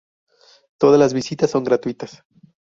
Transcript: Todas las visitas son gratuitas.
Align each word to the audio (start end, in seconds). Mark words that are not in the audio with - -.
Todas 0.79 0.99
las 0.99 1.13
visitas 1.13 1.51
son 1.51 1.63
gratuitas. 1.63 2.23